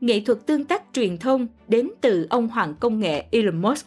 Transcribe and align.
nghệ 0.00 0.20
thuật 0.20 0.46
tương 0.46 0.64
tác 0.64 0.82
truyền 0.92 1.18
thông 1.18 1.46
đến 1.68 1.90
từ 2.00 2.26
ông 2.30 2.48
hoàng 2.48 2.74
công 2.80 3.00
nghệ 3.00 3.24
Elon 3.30 3.62
Musk. 3.62 3.86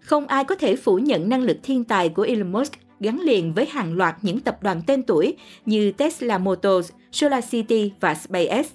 Không 0.00 0.26
ai 0.26 0.44
có 0.44 0.54
thể 0.54 0.76
phủ 0.76 0.98
nhận 0.98 1.28
năng 1.28 1.42
lực 1.42 1.56
thiên 1.62 1.84
tài 1.84 2.08
của 2.08 2.22
Elon 2.22 2.52
Musk 2.52 2.72
gắn 3.00 3.20
liền 3.20 3.54
với 3.54 3.66
hàng 3.66 3.96
loạt 3.96 4.16
những 4.22 4.40
tập 4.40 4.62
đoàn 4.62 4.82
tên 4.86 5.02
tuổi 5.02 5.36
như 5.66 5.92
Tesla 5.92 6.38
Motors, 6.38 6.92
SolarCity 7.12 7.92
và 8.00 8.14
SpaceX. 8.14 8.66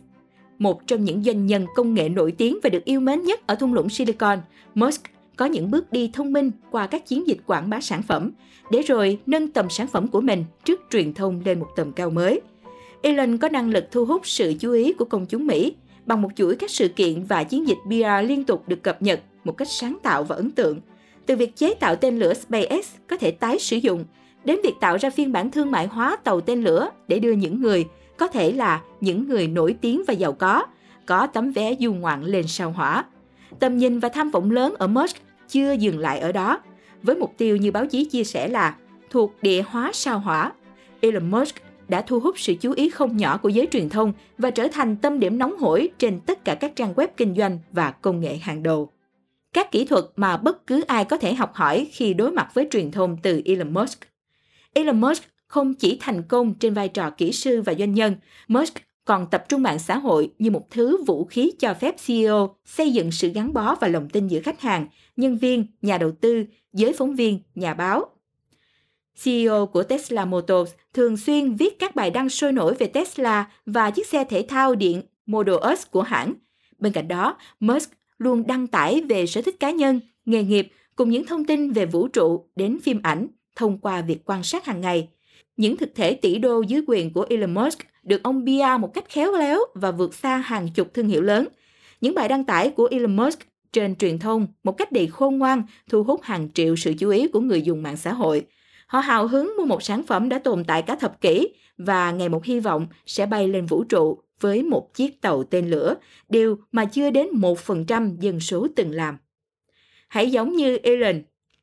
Một 0.60 0.88
trong 0.88 1.04
những 1.04 1.24
doanh 1.24 1.46
nhân 1.46 1.66
công 1.76 1.94
nghệ 1.94 2.10
nổi 2.10 2.32
tiếng 2.32 2.60
và 2.64 2.70
được 2.70 2.86
yêu 2.86 3.00
mến 3.00 3.22
nhất 3.22 3.48
ở 3.48 3.56
thung 3.56 3.74
lũng 3.74 3.90
Silicon, 3.90 4.40
Musk 4.76 5.02
có 5.36 5.46
những 5.46 5.72
bước 5.72 5.92
đi 5.92 6.10
thông 6.14 6.34
minh 6.34 6.52
qua 6.72 6.88
các 6.88 7.06
chiến 7.08 7.28
dịch 7.28 7.40
quảng 7.46 7.70
bá 7.70 7.82
sản 7.82 8.02
phẩm, 8.02 8.32
để 8.72 8.82
rồi 8.82 9.20
nâng 9.26 9.48
tầm 9.48 9.70
sản 9.70 9.88
phẩm 9.88 10.08
của 10.08 10.22
mình 10.22 10.46
trước 10.66 10.82
truyền 10.92 11.14
thông 11.14 11.42
lên 11.46 11.60
một 11.60 11.68
tầm 11.76 11.92
cao 11.92 12.10
mới. 12.10 12.42
Elon 13.02 13.38
có 13.38 13.50
năng 13.50 13.70
lực 13.70 13.86
thu 13.92 14.06
hút 14.06 14.28
sự 14.28 14.54
chú 14.60 14.72
ý 14.72 14.94
của 14.94 15.06
công 15.06 15.26
chúng 15.26 15.48
Mỹ 15.48 15.76
bằng 16.06 16.22
một 16.22 16.30
chuỗi 16.36 16.56
các 16.56 16.72
sự 16.72 16.88
kiện 16.88 17.24
và 17.24 17.44
chiến 17.44 17.68
dịch 17.68 17.78
PR 17.86 18.28
liên 18.28 18.44
tục 18.44 18.68
được 18.68 18.84
cập 18.84 19.02
nhật 19.02 19.20
một 19.44 19.58
cách 19.58 19.68
sáng 19.72 19.98
tạo 20.04 20.24
và 20.24 20.36
ấn 20.36 20.52
tượng. 20.52 20.80
Từ 21.26 21.36
việc 21.36 21.56
chế 21.56 21.74
tạo 21.74 21.96
tên 21.96 22.20
lửa 22.20 22.34
SpaceX 22.34 22.96
có 23.08 23.18
thể 23.18 23.32
tái 23.32 23.60
sử 23.60 23.78
dụng, 23.78 24.06
đến 24.46 24.60
việc 24.64 24.74
tạo 24.82 24.98
ra 24.98 25.10
phiên 25.10 25.32
bản 25.32 25.52
thương 25.52 25.72
mại 25.72 25.88
hóa 25.88 26.18
tàu 26.24 26.42
tên 26.42 26.64
lửa 26.64 26.90
để 27.08 27.20
đưa 27.20 27.32
những 27.32 27.62
người, 27.62 27.86
có 28.18 28.28
thể 28.28 28.52
là 28.52 28.82
những 29.02 29.30
người 29.30 29.48
nổi 29.48 29.76
tiếng 29.82 30.04
và 30.08 30.14
giàu 30.14 30.34
có, 30.34 30.66
có 31.06 31.28
tấm 31.28 31.52
vé 31.52 31.76
du 31.80 31.94
ngoạn 31.94 32.24
lên 32.24 32.48
sao 32.48 32.72
hỏa. 32.72 33.06
Tầm 33.60 33.78
nhìn 33.78 34.00
và 34.00 34.10
tham 34.10 34.32
vọng 34.32 34.52
lớn 34.52 34.74
ở 34.78 34.88
Musk 34.88 35.18
chưa 35.50 35.72
dừng 35.72 36.00
lại 36.00 36.20
ở 36.20 36.32
đó, 36.32 36.62
với 37.04 37.16
mục 37.16 37.34
tiêu 37.38 37.58
như 37.58 37.72
báo 37.72 37.86
chí 37.86 38.06
chia 38.06 38.24
sẻ 38.24 38.48
là 38.48 38.76
thuộc 39.10 39.34
địa 39.42 39.62
hóa 39.62 39.92
sao 39.94 40.20
hỏa. 40.20 40.52
Elon 41.00 41.32
Musk 41.32 41.56
đã 41.94 42.02
thu 42.02 42.20
hút 42.20 42.40
sự 42.40 42.56
chú 42.62 42.72
ý 42.72 42.90
không 42.90 43.18
nhỏ 43.18 43.38
của 43.38 43.50
giới 43.50 43.68
truyền 43.72 43.90
thông 43.90 44.14
và 44.38 44.52
trở 44.52 44.68
thành 44.68 44.96
tâm 44.96 45.20
điểm 45.20 45.38
nóng 45.38 45.58
hổi 45.58 45.90
trên 45.98 46.20
tất 46.20 46.46
cả 46.46 46.56
các 46.56 46.76
trang 46.76 46.94
web 46.94 47.08
kinh 47.18 47.36
doanh 47.36 47.60
và 47.72 47.92
công 47.92 48.22
nghệ 48.22 48.36
hàng 48.36 48.64
đầu. 48.64 48.90
Các 49.54 49.72
kỹ 49.72 49.86
thuật 49.86 50.06
mà 50.16 50.38
bất 50.38 50.68
cứ 50.68 50.82
ai 50.82 51.06
có 51.06 51.18
thể 51.18 51.34
học 51.34 51.54
hỏi 51.54 51.88
khi 51.92 52.14
đối 52.14 52.32
mặt 52.32 52.52
với 52.54 52.68
truyền 52.72 52.92
thông 52.92 53.18
từ 53.24 53.42
Elon 53.46 53.74
Musk. 53.74 54.00
Elon 54.74 55.02
Musk 55.02 55.24
không 55.48 55.74
chỉ 55.74 55.98
thành 56.02 56.24
công 56.24 56.54
trên 56.54 56.74
vai 56.74 56.90
trò 56.90 57.10
kỹ 57.10 57.32
sư 57.32 57.62
và 57.62 57.74
doanh 57.74 57.94
nhân, 57.94 58.16
Musk 58.48 58.74
còn 59.06 59.28
tập 59.32 59.46
trung 59.50 59.64
mạng 59.64 59.80
xã 59.80 59.98
hội 59.98 60.32
như 60.40 60.52
một 60.52 60.72
thứ 60.72 61.04
vũ 61.04 61.26
khí 61.26 61.52
cho 61.60 61.74
phép 61.74 61.96
CEO 62.06 62.56
xây 62.66 62.94
dựng 62.94 63.12
sự 63.12 63.30
gắn 63.30 63.54
bó 63.54 63.76
và 63.76 63.88
lòng 63.88 64.10
tin 64.10 64.28
giữa 64.28 64.40
khách 64.40 64.62
hàng, 64.62 64.88
nhân 65.16 65.38
viên, 65.38 65.66
nhà 65.82 65.98
đầu 65.98 66.12
tư, 66.12 66.46
giới 66.74 66.94
phóng 66.94 67.16
viên, 67.16 67.40
nhà 67.56 67.74
báo. 67.74 68.06
CEO 69.24 69.66
của 69.66 69.84
Tesla 69.84 70.26
Motors 70.26 70.74
thường 70.94 71.18
xuyên 71.18 71.56
viết 71.56 71.80
các 71.80 71.96
bài 71.96 72.10
đăng 72.10 72.30
sôi 72.30 72.52
nổi 72.52 72.74
về 72.74 72.88
Tesla 72.88 73.52
và 73.66 73.92
chiếc 73.92 74.08
xe 74.08 74.24
thể 74.24 74.46
thao 74.50 74.76
điện 74.76 75.02
Model 75.26 75.76
S 75.78 75.92
của 75.92 76.02
hãng. 76.02 76.34
Bên 76.80 76.94
cạnh 76.94 77.08
đó, 77.08 77.38
Musk 77.60 77.92
luôn 78.18 78.48
đăng 78.48 78.68
tải 78.68 79.02
về 79.02 79.26
sở 79.26 79.42
thích 79.42 79.60
cá 79.60 79.72
nhân, 79.72 80.00
nghề 80.26 80.44
nghiệp 80.44 80.68
cùng 80.96 81.10
những 81.10 81.26
thông 81.26 81.46
tin 81.46 81.72
về 81.72 81.86
vũ 81.86 82.08
trụ 82.08 82.46
đến 82.56 82.80
phim 82.84 83.00
ảnh 83.04 83.28
thông 83.56 83.78
qua 83.78 84.02
việc 84.02 84.20
quan 84.26 84.44
sát 84.44 84.66
hàng 84.66 84.82
ngày. 84.82 85.10
Những 85.58 85.78
thực 85.78 85.96
thể 85.96 86.14
tỷ 86.14 86.38
đô 86.38 86.62
dưới 86.62 86.82
quyền 86.88 87.14
của 87.14 87.26
Elon 87.30 87.54
Musk 87.54 87.80
được 88.04 88.24
ông 88.24 88.46
PR 88.46 88.82
một 88.82 88.94
cách 88.94 89.10
khéo 89.10 89.32
léo 89.32 89.60
và 89.74 89.92
vượt 89.92 90.14
xa 90.14 90.38
hàng 90.38 90.68
chục 90.76 90.94
thương 90.94 91.08
hiệu 91.08 91.22
lớn. 91.22 91.48
Những 92.02 92.16
bài 92.16 92.28
đăng 92.28 92.44
tải 92.44 92.70
của 92.70 92.88
Elon 92.92 93.16
Musk 93.16 93.40
trên 93.74 93.96
truyền 93.96 94.20
thông 94.20 94.48
một 94.64 94.72
cách 94.72 94.92
đầy 94.92 95.08
khôn 95.08 95.38
ngoan 95.38 95.64
thu 95.90 96.04
hút 96.04 96.22
hàng 96.24 96.50
triệu 96.54 96.76
sự 96.76 96.94
chú 97.00 97.10
ý 97.10 97.28
của 97.28 97.40
người 97.40 97.62
dùng 97.62 97.84
mạng 97.84 97.98
xã 97.98 98.14
hội. 98.14 98.46
Họ 98.88 99.00
hào 99.00 99.28
hứng 99.28 99.54
mua 99.58 99.66
một 99.66 99.84
sản 99.84 100.04
phẩm 100.04 100.30
đã 100.30 100.40
tồn 100.40 100.64
tại 100.64 100.82
cả 100.82 100.96
thập 100.96 101.22
kỷ 101.22 101.48
và 101.78 102.12
ngày 102.12 102.30
một 102.30 102.46
hy 102.46 102.60
vọng 102.60 102.88
sẽ 103.06 103.26
bay 103.26 103.48
lên 103.48 103.66
vũ 103.66 103.84
trụ 103.84 104.20
với 104.40 104.64
một 104.64 104.94
chiếc 104.94 105.22
tàu 105.22 105.44
tên 105.44 105.70
lửa, 105.70 105.96
điều 106.30 106.58
mà 106.72 106.86
chưa 106.86 107.10
đến 107.10 107.28
1% 107.34 108.16
dân 108.20 108.40
số 108.40 108.68
từng 108.76 108.92
làm. 108.92 109.18
Hãy 110.08 110.32
giống 110.32 110.56
như 110.56 110.78
Elon, 110.78 111.22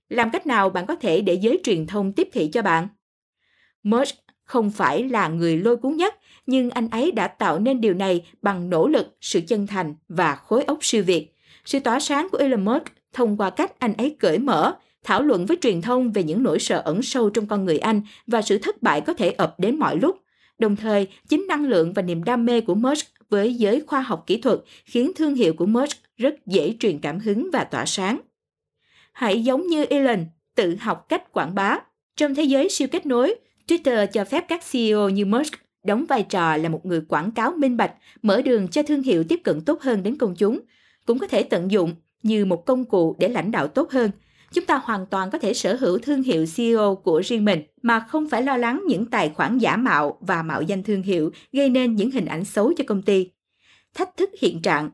làm 0.08 0.30
cách 0.30 0.46
nào 0.46 0.70
bạn 0.70 0.86
có 0.86 0.94
thể 0.94 1.20
để 1.20 1.34
giới 1.34 1.60
truyền 1.64 1.86
thông 1.86 2.12
tiếp 2.12 2.28
thị 2.32 2.48
cho 2.52 2.62
bạn? 2.62 2.88
Musk 3.82 4.14
không 4.44 4.70
phải 4.70 5.08
là 5.08 5.28
người 5.28 5.56
lôi 5.56 5.76
cuốn 5.76 5.96
nhất, 5.96 6.14
nhưng 6.46 6.70
anh 6.70 6.88
ấy 6.90 7.12
đã 7.12 7.28
tạo 7.28 7.58
nên 7.58 7.80
điều 7.80 7.94
này 7.94 8.26
bằng 8.42 8.70
nỗ 8.70 8.88
lực, 8.88 9.16
sự 9.20 9.40
chân 9.48 9.66
thành 9.66 9.94
và 10.08 10.34
khối 10.34 10.62
óc 10.62 10.78
siêu 10.80 11.02
việt. 11.06 11.34
Sự 11.64 11.80
tỏa 11.80 12.00
sáng 12.00 12.28
của 12.32 12.38
Elon 12.38 12.64
Musk 12.64 12.84
thông 13.12 13.36
qua 13.36 13.50
cách 13.50 13.78
anh 13.78 13.94
ấy 13.98 14.16
cởi 14.18 14.38
mở, 14.38 14.74
thảo 15.04 15.22
luận 15.22 15.46
với 15.46 15.56
truyền 15.60 15.82
thông 15.82 16.12
về 16.12 16.22
những 16.22 16.42
nỗi 16.42 16.58
sợ 16.58 16.82
ẩn 16.84 17.02
sâu 17.02 17.30
trong 17.30 17.46
con 17.46 17.64
người 17.64 17.78
anh 17.78 18.02
và 18.26 18.42
sự 18.42 18.58
thất 18.58 18.82
bại 18.82 19.00
có 19.00 19.14
thể 19.14 19.30
ập 19.30 19.60
đến 19.60 19.78
mọi 19.78 19.96
lúc. 19.96 20.16
Đồng 20.58 20.76
thời, 20.76 21.06
chính 21.28 21.46
năng 21.48 21.64
lượng 21.64 21.92
và 21.92 22.02
niềm 22.02 22.24
đam 22.24 22.46
mê 22.46 22.60
của 22.60 22.74
Musk 22.74 23.06
với 23.30 23.54
giới 23.54 23.82
khoa 23.86 24.00
học 24.00 24.24
kỹ 24.26 24.40
thuật 24.40 24.58
khiến 24.84 25.12
thương 25.16 25.34
hiệu 25.34 25.52
của 25.52 25.66
Musk 25.66 25.96
rất 26.16 26.46
dễ 26.46 26.74
truyền 26.80 26.98
cảm 26.98 27.18
hứng 27.18 27.50
và 27.52 27.64
tỏa 27.64 27.86
sáng. 27.86 28.20
Hãy 29.12 29.44
giống 29.44 29.66
như 29.66 29.84
Elon, 29.84 30.24
tự 30.54 30.76
học 30.80 31.06
cách 31.08 31.32
quảng 31.32 31.54
bá. 31.54 31.78
Trong 32.16 32.34
thế 32.34 32.42
giới 32.42 32.68
siêu 32.68 32.88
kết 32.88 33.06
nối, 33.06 33.34
Twitter 33.66 34.06
cho 34.06 34.24
phép 34.24 34.44
các 34.48 34.62
CEO 34.72 35.08
như 35.08 35.24
Musk 35.26 35.52
đóng 35.84 36.04
vai 36.08 36.22
trò 36.22 36.56
là 36.56 36.68
một 36.68 36.86
người 36.86 37.00
quảng 37.08 37.30
cáo 37.30 37.52
minh 37.56 37.76
bạch, 37.76 37.92
mở 38.22 38.42
đường 38.42 38.68
cho 38.68 38.82
thương 38.82 39.02
hiệu 39.02 39.24
tiếp 39.24 39.40
cận 39.44 39.60
tốt 39.60 39.82
hơn 39.82 40.02
đến 40.02 40.16
công 40.16 40.34
chúng. 40.34 40.60
Cũng 41.06 41.18
có 41.18 41.26
thể 41.26 41.42
tận 41.42 41.70
dụng 41.70 41.94
như 42.22 42.44
một 42.44 42.66
công 42.66 42.84
cụ 42.84 43.16
để 43.18 43.28
lãnh 43.28 43.50
đạo 43.50 43.68
tốt 43.68 43.90
hơn. 43.90 44.10
Chúng 44.54 44.66
ta 44.66 44.80
hoàn 44.84 45.06
toàn 45.06 45.30
có 45.30 45.38
thể 45.38 45.54
sở 45.54 45.76
hữu 45.80 45.98
thương 45.98 46.22
hiệu 46.22 46.46
CEO 46.56 46.94
của 46.94 47.22
riêng 47.24 47.44
mình 47.44 47.62
mà 47.82 48.00
không 48.00 48.28
phải 48.28 48.42
lo 48.42 48.56
lắng 48.56 48.82
những 48.86 49.06
tài 49.06 49.30
khoản 49.30 49.58
giả 49.58 49.76
mạo 49.76 50.18
và 50.20 50.42
mạo 50.42 50.62
danh 50.62 50.82
thương 50.82 51.02
hiệu 51.02 51.30
gây 51.52 51.68
nên 51.68 51.96
những 51.96 52.10
hình 52.10 52.26
ảnh 52.26 52.44
xấu 52.44 52.72
cho 52.76 52.84
công 52.86 53.02
ty. 53.02 53.30
Thách 53.94 54.16
thức 54.16 54.30
hiện 54.40 54.62
trạng 54.62 54.90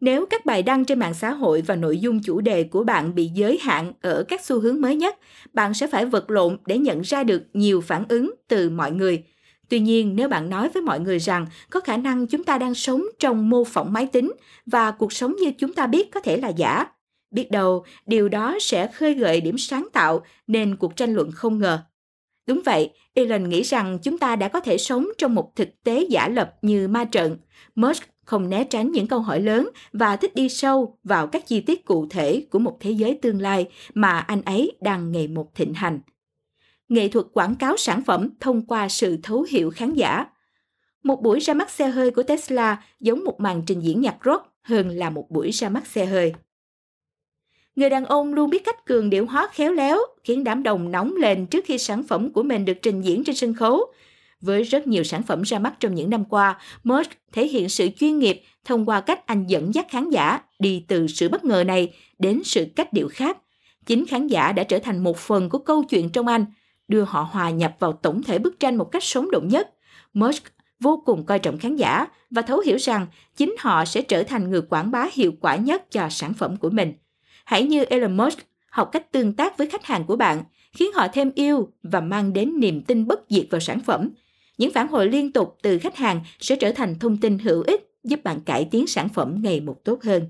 nếu 0.00 0.26
các 0.26 0.46
bài 0.46 0.62
đăng 0.62 0.84
trên 0.84 0.98
mạng 0.98 1.14
xã 1.14 1.30
hội 1.30 1.62
và 1.62 1.76
nội 1.76 1.98
dung 1.98 2.20
chủ 2.22 2.40
đề 2.40 2.64
của 2.64 2.84
bạn 2.84 3.14
bị 3.14 3.30
giới 3.34 3.58
hạn 3.62 3.92
ở 4.02 4.24
các 4.28 4.44
xu 4.44 4.60
hướng 4.60 4.80
mới 4.80 4.96
nhất, 4.96 5.18
bạn 5.52 5.74
sẽ 5.74 5.86
phải 5.86 6.06
vật 6.06 6.30
lộn 6.30 6.58
để 6.66 6.78
nhận 6.78 7.00
ra 7.00 7.24
được 7.24 7.42
nhiều 7.52 7.80
phản 7.80 8.04
ứng 8.08 8.34
từ 8.48 8.70
mọi 8.70 8.92
người. 8.92 9.24
Tuy 9.68 9.80
nhiên, 9.80 10.16
nếu 10.16 10.28
bạn 10.28 10.50
nói 10.50 10.68
với 10.68 10.82
mọi 10.82 11.00
người 11.00 11.18
rằng 11.18 11.46
có 11.70 11.80
khả 11.80 11.96
năng 11.96 12.26
chúng 12.26 12.44
ta 12.44 12.58
đang 12.58 12.74
sống 12.74 13.04
trong 13.18 13.50
mô 13.50 13.64
phỏng 13.64 13.92
máy 13.92 14.06
tính 14.06 14.32
và 14.66 14.90
cuộc 14.90 15.12
sống 15.12 15.36
như 15.40 15.52
chúng 15.58 15.74
ta 15.74 15.86
biết 15.86 16.10
có 16.10 16.20
thể 16.20 16.36
là 16.36 16.48
giả, 16.48 16.86
biết 17.30 17.50
đâu 17.50 17.84
điều 18.06 18.28
đó 18.28 18.56
sẽ 18.60 18.86
khơi 18.86 19.14
gợi 19.14 19.40
điểm 19.40 19.58
sáng 19.58 19.88
tạo 19.92 20.22
nên 20.46 20.76
cuộc 20.76 20.96
tranh 20.96 21.14
luận 21.14 21.30
không 21.32 21.58
ngờ. 21.58 21.82
Đúng 22.46 22.60
vậy, 22.64 22.90
Elon 23.14 23.48
nghĩ 23.48 23.62
rằng 23.62 23.98
chúng 24.02 24.18
ta 24.18 24.36
đã 24.36 24.48
có 24.48 24.60
thể 24.60 24.78
sống 24.78 25.08
trong 25.18 25.34
một 25.34 25.56
thực 25.56 25.68
tế 25.84 26.06
giả 26.10 26.28
lập 26.28 26.54
như 26.62 26.88
ma 26.88 27.04
trận. 27.04 27.36
Musk 27.74 28.02
không 28.24 28.50
né 28.50 28.64
tránh 28.64 28.92
những 28.92 29.06
câu 29.06 29.20
hỏi 29.20 29.40
lớn 29.40 29.68
và 29.92 30.16
thích 30.16 30.34
đi 30.34 30.48
sâu 30.48 30.98
vào 31.04 31.26
các 31.26 31.46
chi 31.46 31.60
tiết 31.60 31.84
cụ 31.84 32.06
thể 32.10 32.46
của 32.50 32.58
một 32.58 32.76
thế 32.80 32.90
giới 32.90 33.18
tương 33.22 33.40
lai 33.40 33.66
mà 33.94 34.18
anh 34.18 34.42
ấy 34.42 34.72
đang 34.80 35.12
ngày 35.12 35.28
một 35.28 35.54
thịnh 35.54 35.74
hành. 35.74 36.00
Nghệ 36.88 37.08
thuật 37.08 37.26
quảng 37.32 37.54
cáo 37.54 37.76
sản 37.76 38.02
phẩm 38.06 38.30
thông 38.40 38.66
qua 38.66 38.88
sự 38.88 39.18
thấu 39.22 39.46
hiểu 39.50 39.70
khán 39.70 39.94
giả. 39.94 40.26
Một 41.02 41.22
buổi 41.22 41.40
ra 41.40 41.54
mắt 41.54 41.70
xe 41.70 41.88
hơi 41.88 42.10
của 42.10 42.22
Tesla 42.22 42.82
giống 43.00 43.24
một 43.24 43.40
màn 43.40 43.62
trình 43.66 43.80
diễn 43.80 44.00
nhạc 44.00 44.16
rock 44.24 44.54
hơn 44.62 44.88
là 44.88 45.10
một 45.10 45.30
buổi 45.30 45.50
ra 45.50 45.68
mắt 45.68 45.86
xe 45.86 46.06
hơi. 46.06 46.32
Người 47.78 47.90
đàn 47.90 48.04
ông 48.04 48.34
luôn 48.34 48.50
biết 48.50 48.64
cách 48.64 48.84
cường 48.84 49.10
điệu 49.10 49.26
hóa 49.26 49.48
khéo 49.52 49.72
léo, 49.72 49.98
khiến 50.24 50.44
đám 50.44 50.62
đông 50.62 50.90
nóng 50.90 51.16
lên 51.16 51.46
trước 51.46 51.64
khi 51.64 51.78
sản 51.78 52.02
phẩm 52.02 52.30
của 52.30 52.42
mình 52.42 52.64
được 52.64 52.78
trình 52.82 53.00
diễn 53.00 53.24
trên 53.24 53.36
sân 53.36 53.54
khấu, 53.54 53.92
với 54.40 54.62
rất 54.62 54.86
nhiều 54.86 55.04
sản 55.04 55.22
phẩm 55.22 55.42
ra 55.42 55.58
mắt 55.58 55.74
trong 55.80 55.94
những 55.94 56.10
năm 56.10 56.24
qua, 56.24 56.58
Musk 56.84 57.10
thể 57.32 57.48
hiện 57.48 57.68
sự 57.68 57.88
chuyên 57.98 58.18
nghiệp 58.18 58.42
thông 58.64 58.86
qua 58.86 59.00
cách 59.00 59.26
anh 59.26 59.46
dẫn 59.46 59.74
dắt 59.74 59.86
khán 59.90 60.10
giả 60.10 60.40
đi 60.58 60.84
từ 60.88 61.06
sự 61.06 61.28
bất 61.28 61.44
ngờ 61.44 61.64
này 61.64 61.94
đến 62.18 62.42
sự 62.44 62.66
cách 62.76 62.92
điệu 62.92 63.08
khác. 63.08 63.38
Chính 63.86 64.06
khán 64.06 64.26
giả 64.26 64.52
đã 64.52 64.64
trở 64.64 64.78
thành 64.78 65.04
một 65.04 65.18
phần 65.18 65.48
của 65.48 65.58
câu 65.58 65.84
chuyện 65.84 66.10
trong 66.10 66.26
anh, 66.26 66.44
đưa 66.88 67.02
họ 67.02 67.28
hòa 67.30 67.50
nhập 67.50 67.76
vào 67.78 67.92
tổng 67.92 68.22
thể 68.22 68.38
bức 68.38 68.60
tranh 68.60 68.76
một 68.76 68.92
cách 68.92 69.04
sống 69.04 69.30
động 69.30 69.48
nhất. 69.48 69.70
Musk 70.14 70.42
vô 70.80 71.02
cùng 71.06 71.26
coi 71.26 71.38
trọng 71.38 71.58
khán 71.58 71.76
giả 71.76 72.06
và 72.30 72.42
thấu 72.42 72.60
hiểu 72.60 72.76
rằng 72.76 73.06
chính 73.36 73.54
họ 73.58 73.84
sẽ 73.84 74.02
trở 74.02 74.22
thành 74.22 74.50
người 74.50 74.62
quảng 74.62 74.90
bá 74.90 75.06
hiệu 75.12 75.32
quả 75.40 75.56
nhất 75.56 75.90
cho 75.90 76.08
sản 76.08 76.34
phẩm 76.34 76.56
của 76.56 76.70
mình. 76.70 76.92
Hãy 77.48 77.62
như 77.62 77.84
Elon 77.84 78.16
Musk, 78.16 78.38
học 78.70 78.88
cách 78.92 79.12
tương 79.12 79.32
tác 79.32 79.58
với 79.58 79.66
khách 79.66 79.84
hàng 79.84 80.04
của 80.04 80.16
bạn, 80.16 80.44
khiến 80.72 80.92
họ 80.94 81.06
thêm 81.12 81.30
yêu 81.34 81.68
và 81.82 82.00
mang 82.00 82.32
đến 82.32 82.52
niềm 82.60 82.82
tin 82.82 83.06
bất 83.06 83.20
diệt 83.28 83.46
vào 83.50 83.60
sản 83.60 83.80
phẩm, 83.80 84.10
những 84.58 84.72
phản 84.72 84.88
hồi 84.88 85.08
liên 85.08 85.32
tục 85.32 85.58
từ 85.62 85.78
khách 85.78 85.96
hàng 85.96 86.20
sẽ 86.40 86.56
trở 86.56 86.72
thành 86.72 86.98
thông 86.98 87.16
tin 87.16 87.38
hữu 87.38 87.62
ích 87.62 87.90
giúp 88.04 88.24
bạn 88.24 88.40
cải 88.40 88.64
tiến 88.64 88.86
sản 88.86 89.08
phẩm 89.08 89.36
ngày 89.42 89.60
một 89.60 89.84
tốt 89.84 90.02
hơn. 90.02 90.28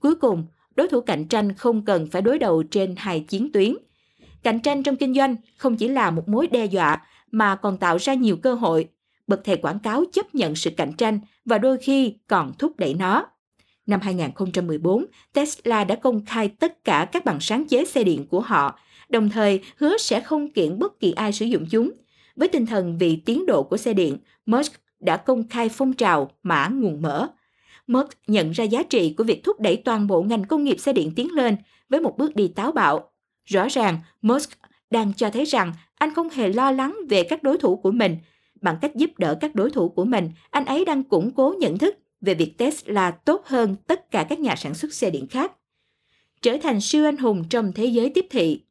Cuối 0.00 0.14
cùng, 0.14 0.46
đối 0.76 0.88
thủ 0.88 1.00
cạnh 1.00 1.24
tranh 1.28 1.54
không 1.54 1.84
cần 1.84 2.06
phải 2.10 2.22
đối 2.22 2.38
đầu 2.38 2.62
trên 2.62 2.94
hai 2.96 3.20
chiến 3.20 3.52
tuyến. 3.52 3.74
Cạnh 4.42 4.60
tranh 4.60 4.82
trong 4.82 4.96
kinh 4.96 5.14
doanh 5.14 5.36
không 5.56 5.76
chỉ 5.76 5.88
là 5.88 6.10
một 6.10 6.28
mối 6.28 6.46
đe 6.46 6.64
dọa 6.64 7.02
mà 7.30 7.56
còn 7.56 7.76
tạo 7.76 7.96
ra 7.96 8.14
nhiều 8.14 8.36
cơ 8.36 8.54
hội. 8.54 8.88
Bậc 9.26 9.40
thầy 9.44 9.56
quảng 9.56 9.78
cáo 9.78 10.04
chấp 10.12 10.34
nhận 10.34 10.54
sự 10.54 10.70
cạnh 10.70 10.92
tranh 10.92 11.20
và 11.44 11.58
đôi 11.58 11.78
khi 11.78 12.14
còn 12.26 12.52
thúc 12.58 12.72
đẩy 12.78 12.94
nó. 12.94 13.26
Năm 13.88 14.00
2014, 14.00 15.06
Tesla 15.32 15.84
đã 15.84 15.94
công 15.94 16.24
khai 16.26 16.48
tất 16.48 16.84
cả 16.84 17.08
các 17.12 17.24
bằng 17.24 17.40
sáng 17.40 17.64
chế 17.64 17.84
xe 17.84 18.04
điện 18.04 18.26
của 18.26 18.40
họ, 18.40 18.78
đồng 19.08 19.30
thời 19.30 19.60
hứa 19.76 19.98
sẽ 19.98 20.20
không 20.20 20.50
kiện 20.50 20.78
bất 20.78 21.00
kỳ 21.00 21.12
ai 21.12 21.32
sử 21.32 21.46
dụng 21.46 21.66
chúng– 21.70 21.90
với 22.38 22.48
tinh 22.48 22.66
thần 22.66 22.98
vì 22.98 23.16
tiến 23.16 23.46
độ 23.46 23.62
của 23.62 23.76
xe 23.76 23.94
điện, 23.94 24.16
Musk 24.46 24.72
đã 25.00 25.16
công 25.16 25.48
khai 25.48 25.68
phong 25.68 25.92
trào 25.92 26.30
mã 26.42 26.68
nguồn 26.68 27.02
mở. 27.02 27.28
Musk 27.86 28.10
nhận 28.26 28.50
ra 28.50 28.64
giá 28.64 28.82
trị 28.82 29.14
của 29.18 29.24
việc 29.24 29.44
thúc 29.44 29.60
đẩy 29.60 29.76
toàn 29.76 30.06
bộ 30.06 30.22
ngành 30.22 30.44
công 30.44 30.64
nghiệp 30.64 30.80
xe 30.80 30.92
điện 30.92 31.12
tiến 31.16 31.32
lên 31.32 31.56
với 31.88 32.00
một 32.00 32.18
bước 32.18 32.36
đi 32.36 32.48
táo 32.48 32.72
bạo. 32.72 33.10
Rõ 33.44 33.68
ràng, 33.70 33.98
Musk 34.22 34.50
đang 34.90 35.12
cho 35.16 35.30
thấy 35.30 35.44
rằng 35.44 35.72
anh 35.94 36.14
không 36.14 36.28
hề 36.30 36.48
lo 36.48 36.70
lắng 36.70 36.96
về 37.08 37.22
các 37.22 37.42
đối 37.42 37.58
thủ 37.58 37.76
của 37.76 37.90
mình. 37.90 38.16
Bằng 38.60 38.76
cách 38.80 38.96
giúp 38.96 39.10
đỡ 39.18 39.38
các 39.40 39.54
đối 39.54 39.70
thủ 39.70 39.88
của 39.88 40.04
mình, 40.04 40.30
anh 40.50 40.64
ấy 40.64 40.84
đang 40.84 41.04
củng 41.04 41.30
cố 41.30 41.54
nhận 41.58 41.78
thức 41.78 41.96
về 42.20 42.34
việc 42.34 42.58
Tesla 42.58 43.10
tốt 43.10 43.42
hơn 43.46 43.76
tất 43.86 44.10
cả 44.10 44.26
các 44.28 44.40
nhà 44.40 44.56
sản 44.56 44.74
xuất 44.74 44.94
xe 44.94 45.10
điện 45.10 45.26
khác. 45.26 45.52
Trở 46.42 46.56
thành 46.62 46.80
siêu 46.80 47.04
anh 47.04 47.16
hùng 47.16 47.44
trong 47.50 47.72
thế 47.72 47.84
giới 47.86 48.10
tiếp 48.10 48.26
thị. 48.30 48.62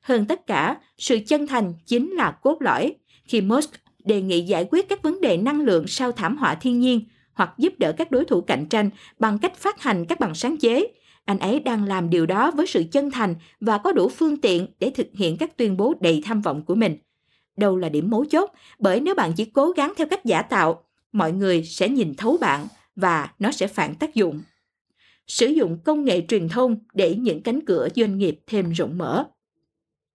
Hơn 0.00 0.26
tất 0.26 0.46
cả, 0.46 0.80
sự 0.98 1.18
chân 1.26 1.46
thành 1.46 1.74
chính 1.86 2.10
là 2.10 2.30
cốt 2.30 2.62
lõi. 2.62 2.94
Khi 3.24 3.40
Musk 3.40 3.70
đề 4.04 4.22
nghị 4.22 4.40
giải 4.40 4.66
quyết 4.70 4.88
các 4.88 5.02
vấn 5.02 5.20
đề 5.20 5.36
năng 5.36 5.60
lượng 5.60 5.86
sau 5.86 6.12
thảm 6.12 6.36
họa 6.36 6.54
thiên 6.54 6.80
nhiên 6.80 7.04
hoặc 7.32 7.54
giúp 7.58 7.72
đỡ 7.78 7.92
các 7.92 8.10
đối 8.10 8.24
thủ 8.24 8.40
cạnh 8.40 8.66
tranh 8.66 8.90
bằng 9.18 9.38
cách 9.38 9.56
phát 9.56 9.82
hành 9.82 10.04
các 10.04 10.20
bằng 10.20 10.34
sáng 10.34 10.56
chế, 10.56 10.86
anh 11.24 11.38
ấy 11.38 11.60
đang 11.60 11.84
làm 11.84 12.10
điều 12.10 12.26
đó 12.26 12.50
với 12.50 12.66
sự 12.66 12.84
chân 12.92 13.10
thành 13.10 13.34
và 13.60 13.78
có 13.78 13.92
đủ 13.92 14.08
phương 14.08 14.36
tiện 14.36 14.66
để 14.80 14.90
thực 14.90 15.06
hiện 15.14 15.36
các 15.36 15.56
tuyên 15.56 15.76
bố 15.76 15.94
đầy 16.00 16.22
tham 16.24 16.42
vọng 16.42 16.62
của 16.66 16.74
mình. 16.74 16.96
Đâu 17.56 17.76
là 17.76 17.88
điểm 17.88 18.10
mấu 18.10 18.24
chốt, 18.24 18.50
bởi 18.78 19.00
nếu 19.00 19.14
bạn 19.14 19.32
chỉ 19.36 19.44
cố 19.44 19.70
gắng 19.70 19.92
theo 19.96 20.06
cách 20.06 20.24
giả 20.24 20.42
tạo, 20.42 20.84
mọi 21.12 21.32
người 21.32 21.64
sẽ 21.64 21.88
nhìn 21.88 22.14
thấu 22.14 22.36
bạn 22.40 22.66
và 23.00 23.30
nó 23.38 23.52
sẽ 23.52 23.66
phản 23.66 23.94
tác 23.94 24.14
dụng. 24.14 24.42
Sử 25.26 25.46
dụng 25.46 25.78
công 25.84 26.04
nghệ 26.04 26.22
truyền 26.28 26.48
thông 26.48 26.76
để 26.94 27.14
những 27.14 27.42
cánh 27.42 27.64
cửa 27.64 27.88
doanh 27.96 28.18
nghiệp 28.18 28.40
thêm 28.46 28.70
rộng 28.70 28.98
mở. 28.98 29.24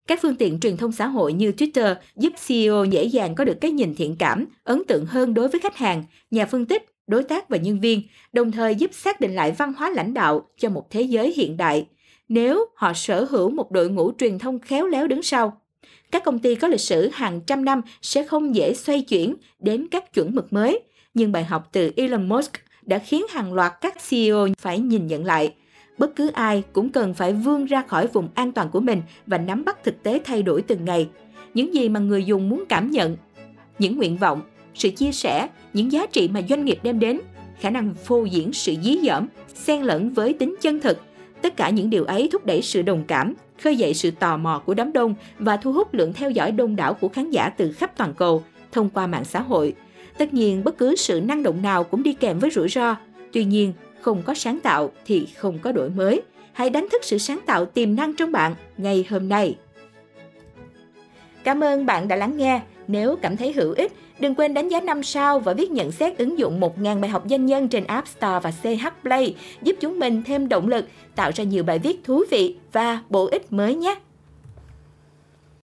Các 0.07 0.19
phương 0.21 0.35
tiện 0.35 0.59
truyền 0.59 0.77
thông 0.77 0.91
xã 0.91 1.07
hội 1.07 1.33
như 1.33 1.51
Twitter 1.51 1.95
giúp 2.15 2.33
CEO 2.47 2.85
dễ 2.85 3.03
dàng 3.03 3.35
có 3.35 3.45
được 3.45 3.57
cái 3.61 3.71
nhìn 3.71 3.95
thiện 3.95 4.15
cảm, 4.19 4.45
ấn 4.63 4.83
tượng 4.87 5.05
hơn 5.05 5.33
đối 5.33 5.47
với 5.47 5.61
khách 5.61 5.77
hàng, 5.77 6.03
nhà 6.31 6.45
phân 6.45 6.65
tích, 6.65 6.85
đối 7.07 7.23
tác 7.23 7.49
và 7.49 7.57
nhân 7.57 7.79
viên, 7.79 8.01
đồng 8.33 8.51
thời 8.51 8.75
giúp 8.75 8.91
xác 8.93 9.19
định 9.19 9.35
lại 9.35 9.51
văn 9.51 9.73
hóa 9.77 9.89
lãnh 9.89 10.13
đạo 10.13 10.49
cho 10.57 10.69
một 10.69 10.91
thế 10.91 11.01
giới 11.01 11.33
hiện 11.33 11.57
đại. 11.57 11.87
Nếu 12.27 12.65
họ 12.75 12.93
sở 12.93 13.23
hữu 13.23 13.49
một 13.49 13.71
đội 13.71 13.89
ngũ 13.89 14.11
truyền 14.17 14.39
thông 14.39 14.59
khéo 14.59 14.87
léo 14.87 15.07
đứng 15.07 15.23
sau, 15.23 15.61
các 16.11 16.23
công 16.23 16.39
ty 16.39 16.55
có 16.55 16.67
lịch 16.67 16.81
sử 16.81 17.09
hàng 17.13 17.41
trăm 17.47 17.65
năm 17.65 17.81
sẽ 18.01 18.23
không 18.23 18.55
dễ 18.55 18.73
xoay 18.73 19.01
chuyển 19.01 19.35
đến 19.59 19.87
các 19.91 20.13
chuẩn 20.13 20.35
mực 20.35 20.53
mới. 20.53 20.79
Nhưng 21.13 21.31
bài 21.31 21.43
học 21.43 21.69
từ 21.71 21.91
Elon 21.95 22.29
Musk 22.29 22.51
đã 22.85 22.97
khiến 22.97 23.25
hàng 23.29 23.53
loạt 23.53 23.73
các 23.81 23.95
CEO 24.09 24.47
phải 24.57 24.79
nhìn 24.79 25.07
nhận 25.07 25.25
lại– 25.25 25.53
bất 25.97 26.15
cứ 26.15 26.27
ai 26.27 26.63
cũng 26.73 26.89
cần 26.89 27.13
phải 27.13 27.33
vươn 27.33 27.65
ra 27.65 27.83
khỏi 27.87 28.07
vùng 28.07 28.27
an 28.35 28.51
toàn 28.51 28.69
của 28.69 28.79
mình 28.79 29.01
và 29.27 29.37
nắm 29.37 29.65
bắt 29.65 29.83
thực 29.83 30.03
tế 30.03 30.19
thay 30.25 30.43
đổi 30.43 30.61
từng 30.61 30.85
ngày. 30.85 31.09
Những 31.53 31.73
gì 31.73 31.89
mà 31.89 31.99
người 31.99 32.25
dùng 32.25 32.49
muốn 32.49 32.63
cảm 32.69 32.91
nhận, 32.91 33.17
những 33.79 33.97
nguyện 33.97 34.17
vọng, 34.17 34.41
sự 34.73 34.89
chia 34.89 35.11
sẻ, 35.11 35.47
những 35.73 35.91
giá 35.91 36.05
trị 36.05 36.27
mà 36.27 36.41
doanh 36.49 36.65
nghiệp 36.65 36.79
đem 36.83 36.99
đến, 36.99 37.19
khả 37.59 37.69
năng 37.69 37.93
phô 37.93 38.23
diễn 38.23 38.53
sự 38.53 38.75
dí 38.83 38.97
dỏm, 39.07 39.27
xen 39.53 39.81
lẫn 39.81 40.13
với 40.13 40.33
tính 40.33 40.55
chân 40.61 40.79
thực. 40.79 41.01
Tất 41.41 41.57
cả 41.57 41.69
những 41.69 41.89
điều 41.89 42.03
ấy 42.03 42.29
thúc 42.31 42.45
đẩy 42.45 42.61
sự 42.61 42.81
đồng 42.81 43.03
cảm, 43.07 43.33
khơi 43.63 43.75
dậy 43.75 43.93
sự 43.93 44.11
tò 44.11 44.37
mò 44.37 44.61
của 44.65 44.73
đám 44.73 44.93
đông 44.93 45.15
và 45.39 45.57
thu 45.57 45.73
hút 45.73 45.93
lượng 45.93 46.13
theo 46.13 46.31
dõi 46.31 46.51
đông 46.51 46.75
đảo 46.75 46.93
của 46.93 47.09
khán 47.09 47.31
giả 47.31 47.49
từ 47.49 47.71
khắp 47.71 47.97
toàn 47.97 48.13
cầu 48.13 48.43
thông 48.71 48.89
qua 48.89 49.07
mạng 49.07 49.25
xã 49.25 49.41
hội. 49.41 49.73
Tất 50.17 50.33
nhiên, 50.33 50.63
bất 50.63 50.77
cứ 50.77 50.95
sự 50.95 51.21
năng 51.21 51.43
động 51.43 51.61
nào 51.61 51.83
cũng 51.83 52.03
đi 52.03 52.13
kèm 52.13 52.39
với 52.39 52.49
rủi 52.51 52.69
ro. 52.69 52.95
Tuy 53.31 53.45
nhiên, 53.45 53.73
không 54.01 54.21
có 54.25 54.33
sáng 54.33 54.59
tạo 54.59 54.91
thì 55.05 55.27
không 55.37 55.59
có 55.59 55.71
đổi 55.71 55.89
mới. 55.89 56.21
Hãy 56.53 56.69
đánh 56.69 56.87
thức 56.91 57.03
sự 57.03 57.17
sáng 57.17 57.39
tạo 57.45 57.65
tiềm 57.65 57.95
năng 57.95 58.13
trong 58.13 58.31
bạn 58.31 58.55
ngay 58.77 59.05
hôm 59.09 59.29
nay. 59.29 59.55
Cảm 61.43 61.63
ơn 61.63 61.85
bạn 61.85 62.07
đã 62.07 62.15
lắng 62.15 62.37
nghe. 62.37 62.61
Nếu 62.87 63.15
cảm 63.15 63.37
thấy 63.37 63.53
hữu 63.53 63.73
ích, 63.73 63.93
đừng 64.19 64.35
quên 64.35 64.53
đánh 64.53 64.69
giá 64.69 64.81
5 64.81 65.03
sao 65.03 65.39
và 65.39 65.53
viết 65.53 65.71
nhận 65.71 65.91
xét 65.91 66.17
ứng 66.17 66.39
dụng 66.39 66.59
1.000 66.59 66.99
bài 66.99 67.09
học 67.09 67.23
doanh 67.29 67.45
nhân 67.45 67.67
trên 67.67 67.83
App 67.83 68.07
Store 68.07 68.39
và 68.43 68.51
CH 68.51 68.87
Play, 69.01 69.35
giúp 69.61 69.75
chúng 69.79 69.99
mình 69.99 70.23
thêm 70.25 70.49
động 70.49 70.67
lực, 70.67 70.85
tạo 71.15 71.31
ra 71.35 71.43
nhiều 71.43 71.63
bài 71.63 71.79
viết 71.79 72.03
thú 72.03 72.23
vị 72.31 72.55
và 72.71 72.99
bổ 73.09 73.25
ích 73.25 73.53
mới 73.53 73.75
nhé. 73.75 73.95